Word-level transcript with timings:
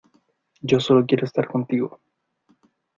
yo 0.61 0.79
solo 0.79 1.05
quiero 1.05 1.25
estar 1.27 1.47
contigo. 1.47 2.01